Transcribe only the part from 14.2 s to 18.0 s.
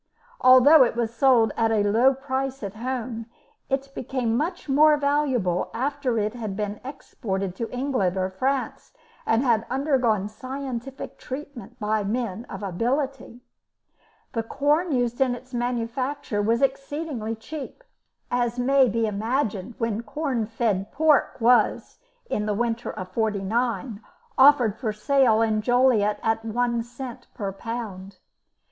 The corn used in its manufacture was exceedingly cheap,